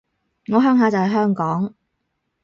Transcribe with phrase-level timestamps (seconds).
[0.47, 1.75] 我鄉下就喺香港